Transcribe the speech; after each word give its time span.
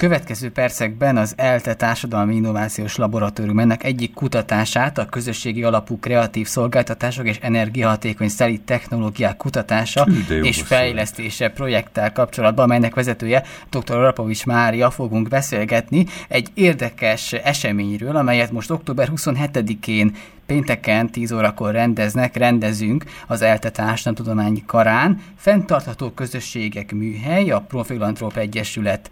Következő 0.00 0.50
percekben 0.50 1.16
az 1.16 1.34
ELTE 1.36 1.74
Társadalmi 1.74 2.34
Innovációs 2.34 2.96
Laboratórium 2.96 3.58
ennek 3.58 3.84
egyik 3.84 4.14
kutatását, 4.14 4.98
a 4.98 5.06
közösségi 5.06 5.62
alapú 5.62 5.98
kreatív 5.98 6.46
szolgáltatások 6.46 7.26
és 7.26 7.38
energiahatékony 7.40 8.28
szelít 8.28 8.62
technológiák 8.62 9.36
kutatása 9.36 10.06
és 10.42 10.62
fejlesztése 10.62 11.48
projekttel 11.48 12.12
kapcsolatban, 12.12 12.64
amelynek 12.64 12.94
vezetője 12.94 13.42
dr. 13.70 13.94
Rapovics 13.94 14.46
Mária 14.46 14.90
fogunk 14.90 15.28
beszélgetni 15.28 16.06
egy 16.28 16.48
érdekes 16.54 17.32
eseményről, 17.32 18.16
amelyet 18.16 18.52
most 18.52 18.70
október 18.70 19.10
27-én 19.16 20.16
pénteken 20.46 21.10
10 21.10 21.32
órakor 21.32 21.72
rendeznek, 21.72 22.36
rendezünk 22.36 23.04
az 23.26 23.42
ELTE 23.42 23.70
Társadalomtudományi 23.70 24.62
Karán, 24.66 25.22
fenntartható 25.36 26.10
közösségek 26.10 26.92
műhely, 26.92 27.50
a 27.50 27.60
Profilantróp 27.60 28.36
Egyesület 28.36 29.10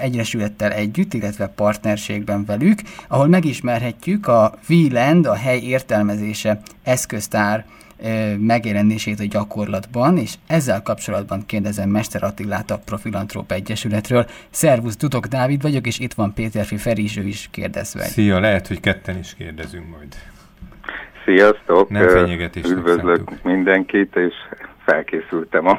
Egyesülettel 0.00 0.72
együtt, 0.72 1.14
illetve 1.14 1.46
partnerségben 1.46 2.44
velük, 2.44 2.78
ahol 3.08 3.26
megismerhetjük 3.26 4.26
a 4.26 4.54
VLAND, 4.68 5.26
a 5.26 5.34
hely 5.34 5.58
értelmezése 5.58 6.60
eszköztár 6.82 7.64
megjelenését 8.38 9.20
a 9.20 9.24
gyakorlatban, 9.30 10.18
és 10.18 10.34
ezzel 10.46 10.82
kapcsolatban 10.82 11.46
kérdezem 11.46 11.88
Mester 11.88 12.22
Attilát 12.22 12.70
a 12.70 12.78
Profilantróp 12.84 13.52
Egyesületről. 13.52 14.26
Szervusz, 14.50 14.96
Tudok 14.96 15.26
Dávid 15.26 15.62
vagyok, 15.62 15.86
és 15.86 15.98
itt 15.98 16.12
van 16.12 16.34
Péterfi 16.34 16.76
Ferizső 16.76 17.22
is 17.22 17.48
kérdezve. 17.50 18.02
Szia, 18.02 18.40
lehet, 18.40 18.66
hogy 18.66 18.80
ketten 18.80 19.18
is 19.18 19.34
kérdezünk 19.34 19.88
majd. 19.88 20.16
Sziasztok! 21.24 21.90
Nem 21.90 22.08
fenyegetésnek 22.08 22.76
Üdvözlök 22.76 23.16
szántuk. 23.16 23.42
mindenkit, 23.42 24.16
és 24.16 24.34
felkészültem 24.84 25.66
a 25.66 25.78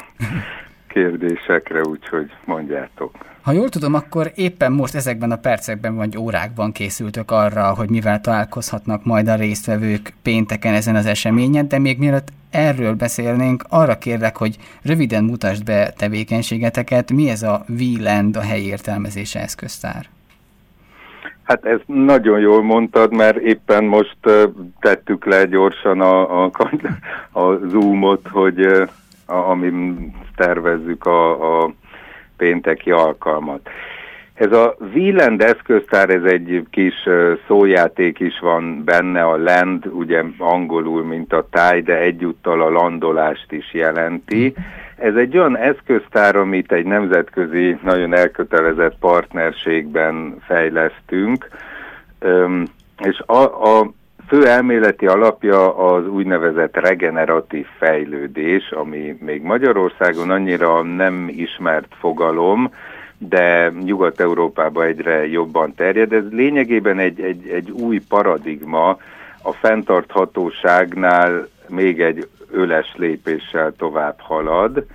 kérdésekre, 0.87 1.81
úgyhogy 1.81 2.31
mondjátok. 2.45 3.15
Ha 3.43 3.51
jól 3.51 3.69
tudom, 3.69 3.93
akkor 3.93 4.31
éppen 4.35 4.71
most 4.71 4.95
ezekben 4.95 5.31
a 5.31 5.35
percekben 5.35 5.95
vagy 5.95 6.17
órákban 6.17 6.71
készültök 6.71 7.31
arra, 7.31 7.73
hogy 7.73 7.89
mivel 7.89 8.21
találkozhatnak 8.21 9.03
majd 9.03 9.27
a 9.27 9.35
résztvevők 9.35 10.13
pénteken 10.21 10.73
ezen 10.73 10.95
az 10.95 11.05
eseményen, 11.05 11.67
de 11.67 11.79
még 11.79 11.97
mielőtt 11.97 12.27
erről 12.51 12.93
beszélnénk, 12.93 13.63
arra 13.69 13.97
kérlek, 13.97 14.37
hogy 14.37 14.57
röviden 14.83 15.23
mutasd 15.23 15.63
be 15.63 15.93
tevékenységeteket. 15.97 17.11
Mi 17.11 17.29
ez 17.29 17.43
a 17.43 17.65
VLAND, 17.67 18.35
a 18.35 18.41
helyi 18.41 18.65
értelmezése 18.65 19.39
eszköztár? 19.39 20.05
Hát 21.43 21.65
ezt 21.65 21.83
nagyon 21.85 22.39
jól 22.39 22.63
mondtad, 22.63 23.13
mert 23.13 23.37
éppen 23.37 23.83
most 23.83 24.17
tettük 24.79 25.25
le 25.25 25.45
gyorsan 25.45 26.01
a, 26.01 26.43
a, 26.43 26.51
a 27.31 27.67
Zoomot, 27.67 28.27
hogy 28.27 28.61
a, 29.25 29.33
amin 29.33 30.11
tervezzük 30.35 31.05
a, 31.05 31.63
a 31.63 31.73
pénteki 32.37 32.91
alkalmat. 32.91 33.69
Ez 34.33 34.51
a 34.51 34.75
Wieland 34.93 35.41
eszköztár, 35.41 36.09
ez 36.09 36.23
egy 36.23 36.65
kis 36.69 36.93
szójáték 37.47 38.19
is 38.19 38.39
van 38.39 38.83
benne, 38.83 39.23
a 39.23 39.37
land, 39.37 39.85
ugye 39.85 40.23
angolul, 40.37 41.03
mint 41.03 41.33
a 41.33 41.47
táj, 41.51 41.81
de 41.81 41.97
egyúttal 41.97 42.61
a 42.61 42.69
landolást 42.69 43.51
is 43.51 43.73
jelenti. 43.73 44.53
Ez 44.95 45.15
egy 45.15 45.37
olyan 45.37 45.57
eszköztár, 45.57 46.35
amit 46.35 46.71
egy 46.71 46.85
nemzetközi, 46.85 47.77
nagyon 47.83 48.13
elkötelezett 48.13 48.95
partnerségben 48.99 50.35
fejlesztünk, 50.47 51.47
és 52.97 53.19
a, 53.25 53.41
a 53.69 53.91
fő 54.27 54.47
elméleti 54.47 55.05
alapja 55.05 55.77
az 55.77 56.07
úgynevezett 56.07 56.75
regeneratív 56.75 57.65
fejlődés, 57.77 58.71
ami 58.71 59.17
még 59.19 59.41
Magyarországon 59.41 60.29
annyira 60.29 60.81
nem 60.81 61.29
ismert 61.35 61.95
fogalom, 61.99 62.71
de 63.17 63.71
Nyugat-Európában 63.83 64.85
egyre 64.85 65.27
jobban 65.27 65.75
terjed. 65.75 66.13
Ez 66.13 66.23
lényegében 66.31 66.99
egy, 66.99 67.21
egy, 67.21 67.47
egy 67.47 67.71
új 67.71 67.99
paradigma, 68.09 68.97
a 69.41 69.51
fenntarthatóságnál 69.51 71.47
még 71.67 72.01
egy 72.01 72.27
öles 72.51 72.93
lépéssel 72.95 73.73
tovább 73.77 74.19
halad, 74.19 74.85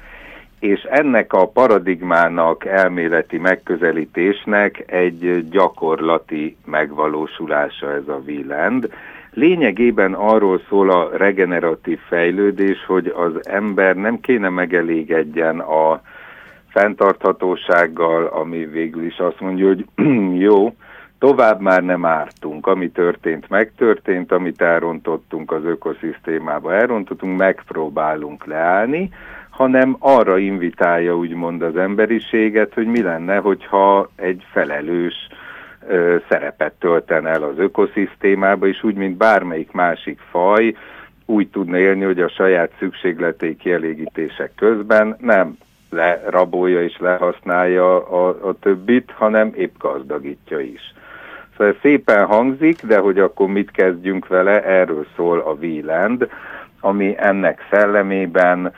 és 0.61 0.83
ennek 0.83 1.33
a 1.33 1.47
paradigmának, 1.47 2.65
elméleti 2.65 3.39
megközelítésnek 3.39 4.85
egy 4.87 5.49
gyakorlati 5.51 6.57
megvalósulása 6.65 7.93
ez 7.93 8.09
a 8.09 8.21
Wieland. 8.27 8.93
Lényegében 9.31 10.15
arról 10.15 10.61
szól 10.69 10.91
a 10.91 11.11
regeneratív 11.17 11.99
fejlődés, 12.09 12.85
hogy 12.87 13.07
az 13.17 13.49
ember 13.49 13.97
nem 13.97 14.21
kéne 14.21 14.49
megelégedjen 14.49 15.59
a 15.59 16.01
fenntarthatósággal, 16.69 18.27
ami 18.27 18.67
végül 18.67 19.05
is 19.05 19.19
azt 19.19 19.41
mondja, 19.41 19.67
hogy 19.67 19.85
jó, 20.49 20.75
tovább 21.19 21.61
már 21.61 21.83
nem 21.83 22.05
ártunk, 22.05 22.67
ami 22.67 22.91
történt, 22.91 23.49
megtörtént, 23.49 24.33
amit 24.33 24.61
elrontottunk 24.61 25.53
az 25.53 25.65
ökoszisztémába, 25.65 26.75
elrontottunk, 26.75 27.39
megpróbálunk 27.39 28.47
leállni, 28.47 29.11
hanem 29.51 29.97
arra 29.99 30.39
invitálja 30.39 31.17
úgymond 31.17 31.63
az 31.63 31.77
emberiséget, 31.77 32.75
hogy 32.75 32.87
mi 32.87 33.03
lenne, 33.03 33.37
hogyha 33.37 34.11
egy 34.17 34.47
felelős 34.53 35.15
ö, 35.89 36.17
szerepet 36.29 36.73
tölten 36.79 37.27
el 37.27 37.43
az 37.43 37.59
ökoszisztémába, 37.59 38.67
és 38.67 38.83
úgy, 38.83 38.95
mint 38.95 39.17
bármelyik 39.17 39.73
másik 39.73 40.19
faj, 40.31 40.75
úgy 41.27 41.49
tudna 41.49 41.79
élni, 41.79 42.05
hogy 42.05 42.21
a 42.21 42.29
saját 42.29 42.71
szükségletei 42.79 43.57
kielégítések 43.57 44.53
közben 44.57 45.17
nem 45.21 45.57
lerabolja 45.91 46.83
és 46.83 46.99
lehasználja 46.99 48.09
a, 48.09 48.49
a 48.49 48.59
többit, 48.61 49.11
hanem 49.17 49.53
épp 49.55 49.75
gazdagítja 49.79 50.61
is. 50.61 50.81
Ez 51.59 51.75
szépen 51.83 52.27
hangzik, 52.27 52.83
de 52.87 52.99
hogy 52.99 53.19
akkor 53.19 53.49
mit 53.49 53.71
kezdjünk 53.71 54.27
vele, 54.27 54.65
erről 54.65 55.07
szól 55.17 55.39
a 55.39 55.53
Wieland, 55.53 56.29
ami 56.81 57.15
ennek 57.19 57.67
szellemében 57.71 58.73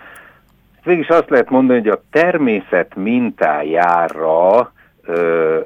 Végig 0.85 1.11
azt 1.11 1.31
lehet 1.31 1.51
mondani, 1.51 1.79
hogy 1.79 1.89
a 1.89 2.03
természet 2.11 2.95
mintájára 2.95 4.73
ö, 5.05 5.59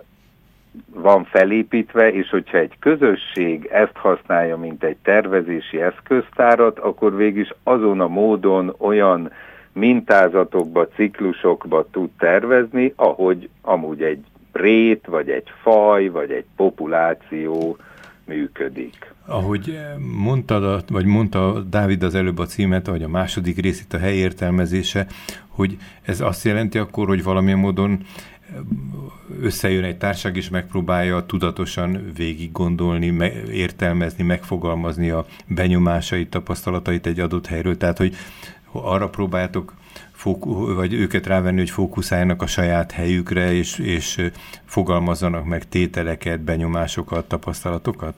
van 0.94 1.24
felépítve, 1.24 2.12
és 2.12 2.30
hogyha 2.30 2.58
egy 2.58 2.78
közösség 2.78 3.68
ezt 3.72 3.96
használja, 3.96 4.56
mint 4.56 4.84
egy 4.84 4.96
tervezési 5.02 5.80
eszköztárat, 5.80 6.78
akkor 6.78 7.16
végig 7.16 7.54
azon 7.62 8.00
a 8.00 8.08
módon 8.08 8.74
olyan 8.78 9.30
mintázatokba, 9.72 10.88
ciklusokba 10.88 11.86
tud 11.90 12.10
tervezni, 12.18 12.92
ahogy 12.96 13.48
amúgy 13.62 14.02
egy 14.02 14.24
rét, 14.54 15.06
vagy 15.06 15.30
egy 15.30 15.48
faj, 15.62 16.08
vagy 16.08 16.30
egy 16.30 16.44
populáció 16.56 17.76
működik. 18.24 19.12
Ahogy 19.26 19.78
mondtad, 20.16 20.84
vagy 20.90 21.04
mondta 21.04 21.60
Dávid 21.60 22.02
az 22.02 22.14
előbb 22.14 22.38
a 22.38 22.46
címet, 22.46 22.86
vagy 22.86 23.02
a 23.02 23.08
második 23.08 23.60
részét 23.60 23.92
a 23.92 23.98
helyértelmezése, 23.98 25.06
hogy 25.48 25.76
ez 26.02 26.20
azt 26.20 26.44
jelenti 26.44 26.78
akkor, 26.78 27.06
hogy 27.06 27.22
valamilyen 27.22 27.58
módon 27.58 27.90
eh, 27.90 27.98
összejön 29.40 29.84
egy 29.84 29.98
társaság, 29.98 30.36
és 30.36 30.48
megpróbálja 30.48 31.26
tudatosan 31.26 32.12
végig 32.16 32.52
gondolni, 32.52 33.10
me 33.10 33.32
értelmezni, 33.52 34.24
megfogalmazni 34.24 35.10
a 35.10 35.24
benyomásait, 35.46 36.30
tapasztalatait 36.30 37.06
egy 37.06 37.20
adott 37.20 37.46
helyről. 37.46 37.76
Tehát, 37.76 37.98
hogy 37.98 38.14
arra 38.72 39.08
próbáltok 39.08 39.74
vagy 40.76 40.94
őket 40.94 41.26
rávenni, 41.26 41.58
hogy 41.58 41.70
fókuszáljanak 41.70 42.42
a 42.42 42.46
saját 42.46 42.92
helyükre, 42.92 43.52
és, 43.52 43.78
és 43.78 44.28
fogalmazzanak 44.64 45.44
meg 45.44 45.68
tételeket, 45.68 46.40
benyomásokat, 46.40 47.28
tapasztalatokat? 47.28 48.14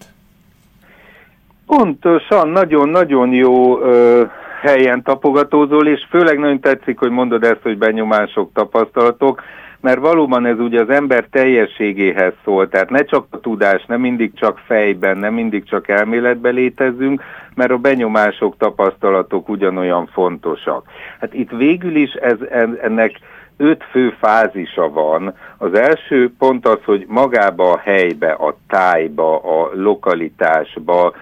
Pontosan, 1.66 2.48
nagyon-nagyon 2.48 3.32
jó 3.32 3.80
ö, 3.80 4.24
helyen 4.60 5.02
tapogatózol, 5.02 5.86
és 5.86 6.06
főleg 6.10 6.38
nagyon 6.38 6.60
tetszik, 6.60 6.98
hogy 6.98 7.10
mondod 7.10 7.44
ezt, 7.44 7.62
hogy 7.62 7.78
benyomások, 7.78 8.50
tapasztalatok, 8.52 9.42
mert 9.86 10.00
valóban 10.00 10.46
ez 10.46 10.58
ugye 10.58 10.80
az 10.80 10.90
ember 10.90 11.26
teljességéhez 11.30 12.32
szól, 12.44 12.68
tehát 12.68 12.90
ne 12.90 13.04
csak 13.04 13.26
a 13.30 13.40
tudás, 13.40 13.84
nem 13.84 14.00
mindig 14.00 14.34
csak 14.34 14.58
fejben, 14.66 15.18
nem 15.18 15.34
mindig 15.34 15.64
csak 15.64 15.88
elméletben 15.88 16.54
létezzünk, 16.54 17.22
mert 17.54 17.70
a 17.70 17.76
benyomások, 17.76 18.56
tapasztalatok 18.56 19.48
ugyanolyan 19.48 20.06
fontosak. 20.06 20.84
Hát 21.20 21.34
itt 21.34 21.50
végül 21.50 21.96
is 21.96 22.12
ez, 22.12 22.38
ennek 22.82 23.18
öt 23.56 23.84
fő 23.90 24.14
fázisa 24.20 24.88
van. 24.88 25.34
Az 25.58 25.74
első 25.74 26.32
pont 26.38 26.66
az, 26.66 26.78
hogy 26.84 27.04
magába 27.08 27.72
a 27.72 27.78
helybe, 27.78 28.30
a 28.32 28.56
tájba, 28.68 29.38
a 29.38 29.70
lokalitásba 29.74 31.12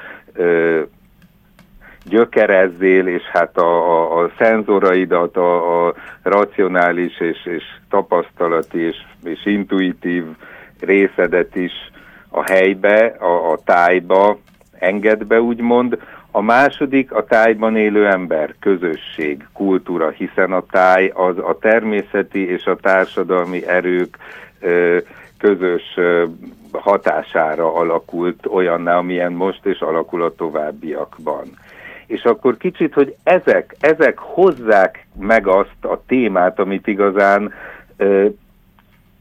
gyökerezzél, 2.05 3.07
és 3.07 3.23
hát 3.23 3.59
a, 3.59 3.67
a, 3.67 4.23
a 4.23 4.31
szenzoraidat, 4.39 5.37
a, 5.37 5.87
a 5.87 5.95
racionális 6.23 7.21
és, 7.21 7.47
és 7.47 7.65
tapasztalati 7.91 8.79
és, 8.79 8.97
és 9.25 9.47
intuitív 9.47 10.25
részedet 10.81 11.57
is 11.57 11.73
a 12.29 12.43
helybe, 12.43 13.17
a, 13.19 13.53
a 13.53 13.59
tájba 13.65 14.39
enged 14.79 15.25
be, 15.25 15.41
úgymond. 15.41 15.99
A 16.31 16.41
második 16.41 17.13
a 17.13 17.25
tájban 17.25 17.77
élő 17.77 18.07
ember, 18.07 18.55
közösség, 18.61 19.47
kultúra, 19.53 20.09
hiszen 20.11 20.53
a 20.53 20.65
táj 20.71 21.11
az 21.15 21.39
a 21.39 21.59
természeti 21.61 22.51
és 22.51 22.65
a 22.65 22.77
társadalmi 22.77 23.67
erők 23.67 24.17
ö, 24.61 24.99
közös 25.39 25.99
hatására 26.73 27.75
alakult 27.75 28.47
olyanná, 28.47 28.97
amilyen 28.97 29.33
most, 29.33 29.67
és 29.67 29.81
alakul 29.81 30.23
a 30.23 30.35
továbbiakban. 30.35 31.45
És 32.07 32.25
akkor 32.25 32.57
kicsit, 32.57 32.95
hogy 32.95 33.17
ezek, 33.23 33.77
ezek 33.81 34.19
hozzák 34.19 35.07
meg 35.21 35.47
azt 35.47 35.85
a 35.85 36.03
témát, 36.07 36.59
amit 36.59 36.87
igazán 36.87 37.53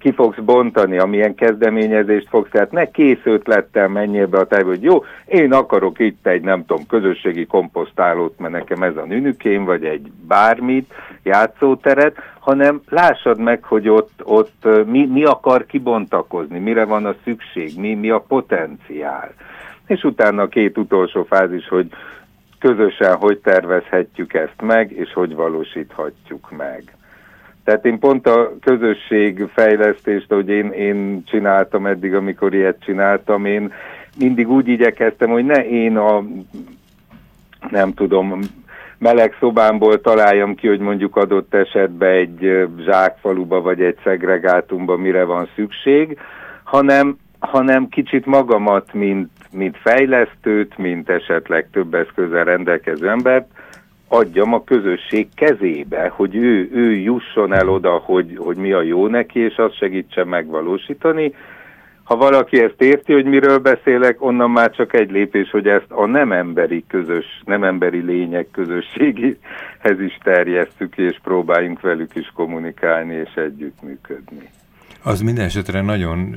ki 0.04 0.12
fogsz 0.12 0.38
bontani, 0.38 0.98
amilyen 0.98 1.36
kezdeményezést 1.36 2.28
fogsz, 2.30 2.50
tehát 2.50 2.72
ne 2.72 2.92
kész 2.92 3.22
ötlettel 3.24 3.88
menjél 3.88 4.28
be 4.28 4.38
a 4.38 4.46
tájba, 4.46 4.70
hogy 4.70 4.84
jó, 4.84 5.04
én 5.26 5.54
akarok 5.54 6.00
itt 6.00 6.28
egy, 6.28 6.42
nem 6.42 6.66
tudom, 6.66 6.86
közösségi 6.88 7.46
komposztálót, 7.46 8.40
mert 8.40 8.54
nekem 8.54 8.84
ez 8.84 8.98
a 8.98 9.06
nünükém, 9.06 9.66
vagy 9.66 9.86
egy 9.86 10.12
bármit, 10.28 10.94
játszóteret, 11.24 12.16
hanem 12.40 12.82
lássad 12.90 13.40
meg, 13.40 13.64
hogy 13.64 13.90
ott, 13.90 14.12
ott 14.24 14.68
mi, 14.86 15.06
mi 15.06 15.24
akar 15.24 15.66
kibontakozni, 15.66 16.60
mire 16.60 16.86
van 16.86 17.06
a 17.06 17.16
szükség, 17.24 17.80
mi, 17.80 17.94
mi 17.94 18.10
a 18.10 18.20
potenciál. 18.20 19.34
És 19.88 20.04
utána 20.04 20.42
a 20.42 20.48
két 20.48 20.78
utolsó 20.78 21.24
fázis, 21.24 21.68
hogy 21.68 21.88
közösen 22.64 23.16
hogy 23.16 23.38
tervezhetjük 23.38 24.34
ezt 24.34 24.62
meg, 24.62 24.92
és 24.92 25.14
hogy 25.14 25.36
valósíthatjuk 25.36 26.52
meg. 26.58 26.84
Tehát 27.64 27.86
én 27.86 28.00
pont 28.00 28.28
a 28.28 28.52
közösségfejlesztést, 28.62 30.34
hogy 30.34 30.50
én, 30.50 30.72
én 30.72 31.24
csináltam 31.26 31.86
eddig, 31.86 32.14
amikor 32.14 32.54
ilyet 32.54 32.84
csináltam, 32.86 33.46
én 33.46 33.74
mindig 34.18 34.50
úgy 34.50 34.68
igyekeztem, 34.68 35.30
hogy 35.30 35.46
ne 35.46 35.68
én 35.68 35.98
a, 35.98 36.24
nem 37.70 37.94
tudom, 37.94 38.40
meleg 38.98 39.36
szobámból 39.40 40.02
találjam 40.02 40.56
ki, 40.56 40.68
hogy 40.68 40.80
mondjuk 40.80 41.16
adott 41.16 41.54
esetben 41.54 42.12
egy 42.12 42.68
zsákfaluba 42.86 43.62
vagy 43.62 43.82
egy 43.82 43.98
szegregátumba 44.04 44.98
mire 44.98 45.24
van 45.24 45.50
szükség, 45.56 46.20
hanem, 46.64 47.18
hanem 47.40 47.88
kicsit 47.88 48.26
magamat, 48.26 48.94
mint, 48.94 49.30
mint 49.54 49.78
fejlesztőt, 49.78 50.78
mint 50.78 51.10
esetleg 51.10 51.68
több 51.72 51.94
eszközzel 51.94 52.44
rendelkező 52.44 53.10
embert, 53.10 53.48
adjam 54.08 54.54
a 54.54 54.64
közösség 54.64 55.28
kezébe, 55.36 56.08
hogy 56.08 56.36
ő, 56.36 56.70
ő 56.74 56.96
jusson 56.96 57.54
el 57.54 57.70
oda, 57.70 57.92
hogy, 57.92 58.38
hogy 58.38 58.56
mi 58.56 58.72
a 58.72 58.82
jó 58.82 59.08
neki, 59.08 59.40
és 59.40 59.56
azt 59.56 59.78
segítse 59.78 60.24
megvalósítani. 60.24 61.34
Ha 62.04 62.16
valaki 62.16 62.62
ezt 62.62 62.82
érti, 62.82 63.14
hogy 63.14 63.26
miről 63.26 63.58
beszélek, 63.58 64.22
onnan 64.22 64.52
már 64.52 64.72
csak 64.72 64.94
egy 64.94 65.12
lépés, 65.12 65.50
hogy 65.50 65.68
ezt 65.68 65.92
a 65.92 66.06
nem 66.06 66.32
emberi 66.32 66.84
közös, 66.88 67.42
nem 67.46 67.64
emberi 67.64 68.00
lények 68.00 68.48
közösségéhez 68.52 70.00
is 70.00 70.18
terjesztük, 70.24 70.98
és 70.98 71.20
próbáljunk 71.24 71.82
velük 71.82 72.16
is 72.16 72.32
kommunikálni 72.36 73.14
és 73.14 73.34
együttműködni. 73.36 74.50
Az 75.04 75.22
minden 75.22 75.46
esetre 75.46 75.82
nagyon 75.82 76.36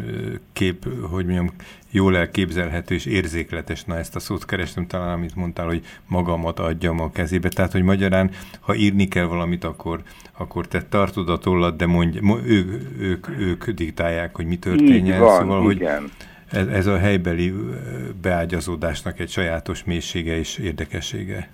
kép, 0.52 0.84
hogy 1.10 1.24
mondjam, 1.24 1.50
jól 1.90 2.16
elképzelhető 2.16 2.94
és 2.94 3.06
érzékletes, 3.06 3.84
na 3.84 3.96
ezt 3.96 4.16
a 4.16 4.18
szót 4.18 4.44
kerestem 4.44 4.86
talán, 4.86 5.12
amit 5.12 5.34
mondtál, 5.34 5.66
hogy 5.66 5.80
magamat 6.08 6.58
adjam 6.58 7.00
a 7.00 7.10
kezébe. 7.10 7.48
Tehát, 7.48 7.72
hogy 7.72 7.82
magyarán, 7.82 8.30
ha 8.60 8.74
írni 8.74 9.08
kell 9.08 9.24
valamit, 9.24 9.64
akkor, 9.64 10.00
akkor 10.38 10.66
te 10.66 10.82
tartod 10.82 11.28
a 11.28 11.38
tollat, 11.38 11.76
de 11.76 11.86
mondj, 11.86 12.18
ők, 12.46 12.74
ők, 12.98 13.26
ők 13.38 13.70
diktálják, 13.70 14.36
hogy 14.36 14.46
mi 14.46 14.56
történjen. 14.56 15.20
van, 15.20 15.40
szóval, 15.40 15.70
igen. 15.70 16.00
hogy 16.00 16.10
ez, 16.50 16.66
ez 16.66 16.86
a 16.86 16.98
helybeli 16.98 17.52
beágyazódásnak 18.22 19.20
egy 19.20 19.30
sajátos 19.30 19.84
mélysége 19.84 20.38
és 20.38 20.58
érdekessége. 20.58 21.48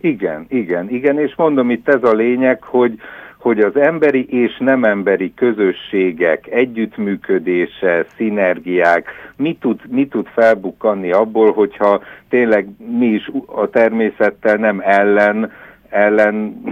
Igen, 0.00 0.46
igen, 0.48 0.90
igen, 0.90 1.18
és 1.18 1.34
mondom 1.36 1.70
itt 1.70 1.88
ez 1.88 2.02
a 2.02 2.12
lényeg, 2.12 2.62
hogy 2.62 3.00
hogy 3.38 3.60
az 3.60 3.76
emberi 3.76 4.26
és 4.28 4.56
nem 4.58 4.84
emberi 4.84 5.34
közösségek 5.34 6.46
együttműködése, 6.46 8.06
szinergiák, 8.16 9.32
mi 9.36 9.56
tud, 9.60 9.80
mi 9.88 10.06
tud 10.06 10.26
felbukkanni 10.26 11.12
abból, 11.12 11.52
hogyha 11.52 12.02
tényleg 12.28 12.68
mi 12.98 13.06
is 13.06 13.30
a 13.46 13.70
természettel 13.70 14.56
nem 14.56 14.80
ellen, 14.84 15.52
ellen 15.88 16.62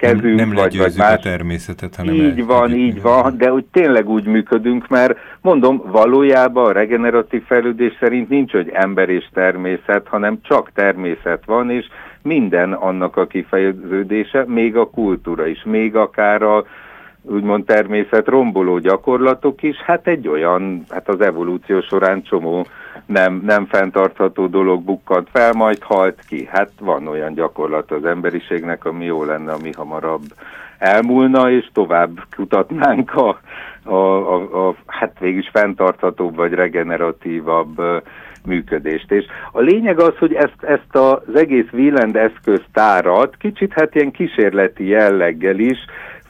kezünk, 0.00 0.36
nem, 0.36 0.52
vagy, 0.52 0.78
vagy 0.78 0.94
más. 0.96 1.12
a 1.12 1.18
természetet, 1.18 1.96
hanem 1.96 2.14
Így 2.14 2.44
van, 2.44 2.74
így 2.74 3.02
van, 3.02 3.36
de 3.36 3.48
hogy 3.48 3.64
tényleg 3.72 4.08
úgy 4.08 4.24
működünk, 4.24 4.88
mert 4.88 5.18
mondom, 5.40 5.82
valójában 5.86 6.66
a 6.66 6.72
regeneratív 6.72 7.42
fejlődés 7.44 7.96
szerint 8.00 8.28
nincs, 8.28 8.52
hogy 8.52 8.70
ember 8.72 9.08
és 9.08 9.28
természet, 9.32 10.08
hanem 10.08 10.38
csak 10.42 10.70
természet 10.74 11.44
van, 11.44 11.70
és 11.70 11.86
minden 12.22 12.72
annak 12.72 13.16
a 13.16 13.26
kifejeződése, 13.26 14.44
még 14.46 14.76
a 14.76 14.90
kultúra 14.90 15.46
is, 15.46 15.62
még 15.64 15.96
akár 15.96 16.42
a 16.42 16.64
úgymond 17.22 17.64
természet 17.64 18.26
romboló 18.26 18.78
gyakorlatok 18.78 19.62
is, 19.62 19.76
hát 19.76 20.06
egy 20.06 20.28
olyan, 20.28 20.84
hát 20.88 21.08
az 21.08 21.20
evolúció 21.20 21.80
során 21.80 22.22
csomó 22.22 22.66
nem, 23.06 23.42
nem 23.44 23.66
fenntartható 23.66 24.46
dolog 24.46 24.82
bukkant 24.82 25.28
fel, 25.32 25.52
majd 25.52 25.82
halt 25.82 26.20
ki. 26.28 26.48
Hát 26.52 26.70
van 26.80 27.06
olyan 27.06 27.34
gyakorlat 27.34 27.90
az 27.90 28.04
emberiségnek, 28.04 28.84
ami 28.84 29.04
jó 29.04 29.24
lenne, 29.24 29.52
ami 29.52 29.72
hamarabb 29.72 30.22
elmúlna, 30.78 31.50
és 31.50 31.70
tovább 31.72 32.10
kutatnánk 32.36 33.14
a, 33.14 33.40
a, 33.82 33.94
a, 33.94 34.68
a 34.68 34.74
hát 34.86 35.18
végig 35.18 35.48
fenntarthatóbb 35.52 36.36
vagy 36.36 36.52
regeneratívabb 36.52 37.82
működést. 38.44 39.12
És 39.12 39.24
a 39.52 39.60
lényeg 39.60 40.00
az, 40.00 40.16
hogy 40.18 40.34
ezt, 40.34 40.62
ezt 40.62 40.96
az 40.96 41.34
egész 41.34 41.68
Wieland 41.72 42.16
eszköztárat 42.16 43.36
kicsit 43.36 43.72
hát 43.72 43.94
ilyen 43.94 44.10
kísérleti 44.10 44.86
jelleggel 44.86 45.58
is 45.58 45.78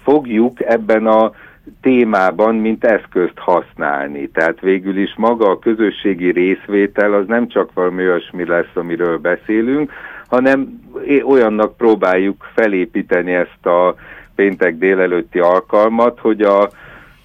fogjuk 0.03 0.65
ebben 0.65 1.07
a 1.07 1.33
témában, 1.81 2.55
mint 2.55 2.85
eszközt 2.85 3.39
használni. 3.39 4.29
Tehát 4.29 4.61
végül 4.61 4.97
is 4.97 5.15
maga 5.17 5.51
a 5.51 5.59
közösségi 5.59 6.31
részvétel 6.31 7.13
az 7.13 7.27
nem 7.27 7.49
csak 7.49 7.73
valami 7.75 8.03
olyasmi 8.03 8.45
lesz, 8.47 8.75
amiről 8.75 9.19
beszélünk, 9.19 9.93
hanem 10.29 10.81
olyannak 11.25 11.77
próbáljuk 11.77 12.51
felépíteni 12.55 13.33
ezt 13.33 13.67
a 13.67 13.95
péntek 14.35 14.77
délelőtti 14.77 15.39
alkalmat, 15.39 16.19
hogy 16.19 16.41
a, 16.41 16.71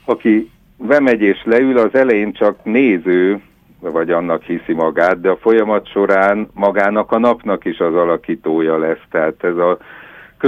aki 0.06 0.52
bemegy 0.78 1.22
és 1.22 1.42
leül, 1.44 1.78
az 1.78 1.96
elején 1.96 2.34
csak 2.34 2.64
néző, 2.64 3.42
vagy 3.80 4.12
annak 4.12 4.44
hiszi 4.44 4.74
magát, 4.74 5.22
de 5.22 5.30
a 5.30 5.38
folyamat 5.38 5.88
során 5.88 6.48
magának 6.54 7.12
a 7.12 7.20
napnak 7.20 7.66
is 7.66 7.80
az 7.80 7.96
alakítója 7.96 8.78
lesz. 8.78 9.02
Tehát 9.12 9.44
ez 9.44 9.58
a 9.58 9.78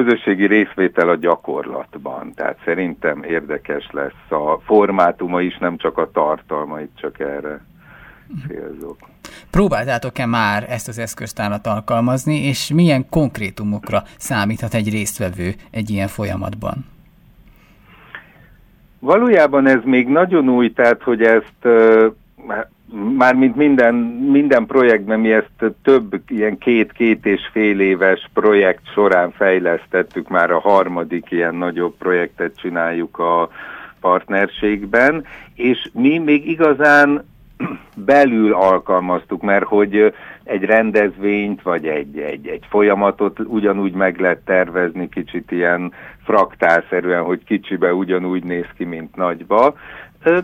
közösségi 0.04 0.48
részvétel 0.48 1.10
a 1.10 1.16
gyakorlatban. 1.16 2.34
Tehát 2.36 2.58
szerintem 2.66 3.24
érdekes 3.24 3.90
lesz 3.92 4.32
a 4.32 4.60
formátuma 4.66 5.42
is, 5.42 5.58
nem 5.58 5.78
csak 5.78 5.98
a 5.98 6.12
tartalma, 6.12 6.80
itt 6.80 6.96
csak 6.96 7.20
erre 7.20 7.66
célzok. 8.48 8.98
Próbáltátok-e 9.52 10.26
már 10.26 10.66
ezt 10.70 10.88
az 10.88 11.00
eszköztárat 11.00 11.68
alkalmazni, 11.68 12.48
és 12.48 12.72
milyen 12.74 13.10
konkrétumokra 13.10 14.04
számíthat 14.18 14.74
egy 14.74 14.90
résztvevő 14.90 15.54
egy 15.72 15.90
ilyen 15.90 16.08
folyamatban? 16.08 16.86
Valójában 19.00 19.68
ez 19.68 19.82
még 19.84 20.08
nagyon 20.08 20.50
új, 20.50 20.74
tehát 20.74 21.04
hogy 21.04 21.22
ezt 21.22 21.68
mármint 23.18 23.56
minden, 23.56 23.96
minden 24.32 24.66
projektben 24.66 25.20
mi 25.20 25.32
ezt 25.32 25.74
több 25.84 26.22
ilyen 26.28 26.58
két-két 26.58 27.26
és 27.26 27.42
fél 27.52 27.80
éves 27.80 28.30
projekt 28.34 28.92
során 28.94 29.32
fejlesztettük, 29.32 30.28
már 30.28 30.52
a 30.52 30.60
harmadik 30.60 31.32
ilyen 31.32 31.56
nagyobb 31.56 31.96
projektet 31.98 32.60
csináljuk 32.60 33.20
a 33.20 33.50
partnerségben, 34.00 35.26
és 35.56 35.90
mi 35.94 36.18
még 36.18 36.50
igazán 36.50 37.26
belül 37.96 38.54
alkalmaztuk, 38.54 39.42
mert 39.42 39.66
hogy 39.66 40.14
egy 40.44 40.64
rendezvényt 40.64 41.62
vagy 41.62 41.88
egy, 41.88 42.18
egy, 42.18 42.48
egy 42.48 42.66
folyamatot 42.70 43.40
ugyanúgy 43.40 43.94
meg 43.94 44.20
lehet 44.20 44.40
tervezni 44.46 45.10
kicsit 45.10 45.52
ilyen 45.52 45.94
fraktálszerűen, 46.24 47.24
hogy 47.24 47.44
kicsibe 47.44 47.94
ugyanúgy 47.94 48.44
néz 48.44 48.68
ki, 48.78 48.84
mint 48.84 49.16
nagyba. 49.16 49.76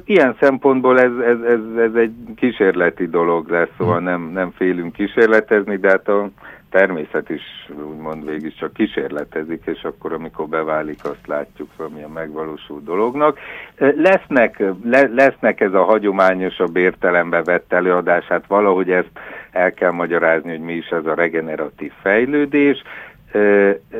Ilyen 0.05 0.35
szempontból 0.39 0.99
ez, 0.99 1.11
ez, 1.17 1.39
ez, 1.39 1.59
ez 1.77 1.93
egy 1.95 2.13
kísérleti 2.35 3.07
dolog 3.07 3.49
lesz, 3.49 3.69
szóval 3.77 3.99
nem, 3.99 4.29
nem 4.33 4.51
félünk 4.51 4.93
kísérletezni, 4.93 5.77
de 5.77 5.89
hát 5.89 6.07
a 6.07 6.29
természet 6.73 7.29
is 7.29 7.41
úgymond 7.89 8.29
végig 8.29 8.55
csak 8.55 8.73
kísérletezik, 8.73 9.61
és 9.65 9.83
akkor, 9.83 10.13
amikor 10.13 10.47
beválik, 10.47 10.99
azt 11.03 11.27
látjuk 11.27 11.69
valamilyen 11.77 12.09
megvalósul 12.09 12.81
dolognak. 12.83 13.39
Lesznek, 13.77 14.63
le, 14.83 15.09
lesznek 15.15 15.61
ez 15.61 15.73
a 15.73 15.83
hagyományosabb 15.83 16.75
értelembe 16.75 17.43
vett 17.43 17.73
előadás, 17.73 18.25
hát 18.25 18.47
valahogy 18.47 18.91
ezt 18.91 19.11
el 19.51 19.73
kell 19.73 19.91
magyarázni, 19.91 20.49
hogy 20.49 20.59
mi 20.59 20.73
is 20.73 20.87
ez 20.87 21.05
a 21.05 21.13
regeneratív 21.13 21.91
fejlődés, 22.01 22.83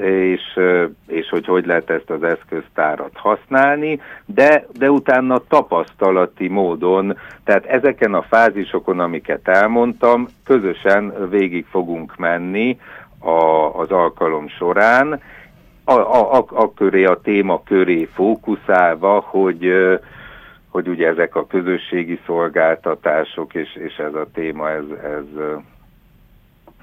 és, 0.01 0.59
és 1.13 1.29
hogy 1.29 1.45
hogy 1.45 1.65
lehet 1.65 1.89
ezt 1.89 2.09
az 2.09 2.23
eszköztárat 2.23 3.11
használni, 3.13 4.01
de, 4.25 4.65
de 4.77 4.91
utána 4.91 5.41
tapasztalati 5.47 6.47
módon, 6.47 7.17
tehát 7.43 7.65
ezeken 7.65 8.13
a 8.13 8.21
fázisokon, 8.21 8.99
amiket 8.99 9.47
elmondtam, 9.47 10.27
közösen 10.43 11.29
végig 11.29 11.65
fogunk 11.65 12.15
menni 12.17 12.79
a, 13.19 13.79
az 13.79 13.91
alkalom 13.91 14.47
során, 14.47 15.21
a, 15.83 15.93
a, 15.93 16.37
a, 16.37 16.45
a 16.49 16.73
köré, 16.73 17.03
a 17.03 17.21
téma 17.21 17.63
köré 17.63 18.09
fókuszálva, 18.13 19.19
hogy 19.19 19.73
hogy 20.73 20.87
ugye 20.87 21.07
ezek 21.07 21.35
a 21.35 21.47
közösségi 21.47 22.19
szolgáltatások, 22.25 23.53
és, 23.53 23.75
és 23.75 23.95
ez 23.95 24.13
a 24.13 24.27
téma, 24.33 24.69
ez, 24.69 24.83
ez 25.03 25.25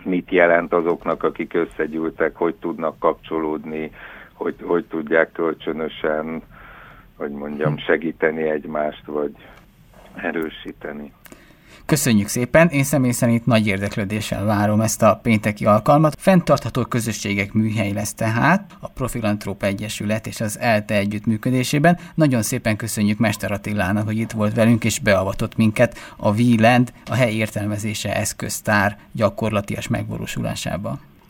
mit 0.04 0.30
jelent 0.30 0.72
azoknak, 0.72 1.22
akik 1.22 1.54
összegyűltek, 1.54 2.36
hogy 2.36 2.54
tudnak 2.54 2.98
kapcsolódni, 2.98 3.90
hogy, 4.40 4.56
hogy 4.62 4.84
tudják 4.84 5.32
kölcsönösen, 5.32 6.42
hogy 7.16 7.30
mondjam, 7.30 7.78
segíteni 7.78 8.42
egymást, 8.42 9.06
vagy 9.06 9.32
erősíteni. 10.14 11.12
Köszönjük 11.86 12.28
szépen, 12.28 12.68
én 12.68 12.84
személy 12.84 13.10
szerint 13.10 13.46
nagy 13.46 13.66
érdeklődéssel 13.66 14.44
várom 14.44 14.80
ezt 14.80 15.02
a 15.02 15.20
pénteki 15.22 15.66
alkalmat. 15.66 16.14
Fenntartható 16.18 16.84
közösségek 16.84 17.52
műhely 17.52 17.92
lesz 17.92 18.14
tehát 18.14 18.72
a 18.80 18.88
Profilantrópa 18.88 19.66
Egyesület 19.66 20.26
és 20.26 20.40
az 20.40 20.58
ELTE 20.58 20.94
együttműködésében. 20.94 21.98
Nagyon 22.14 22.42
szépen 22.42 22.76
köszönjük 22.76 23.18
Mester 23.18 23.52
Attilának, 23.52 24.04
hogy 24.06 24.18
itt 24.18 24.30
volt 24.30 24.54
velünk 24.54 24.84
és 24.84 24.98
beavatott 24.98 25.56
minket 25.56 25.98
a 26.16 26.34
VLAND, 26.34 26.92
a 27.10 27.14
hely 27.14 27.34
értelmezése 27.34 28.16
eszköztár 28.16 28.98
gyakorlatias 29.12 29.88
megvalósulásába. 29.88 30.98